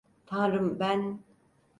[0.25, 1.19] Tanrım, ben…